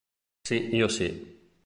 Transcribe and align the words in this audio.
Si 0.47 0.57
io 0.79 0.87
si! 0.97 1.07